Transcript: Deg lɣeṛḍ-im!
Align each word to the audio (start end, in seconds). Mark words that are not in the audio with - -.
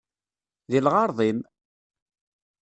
Deg 0.71 0.81
lɣeṛḍ-im! 0.85 1.39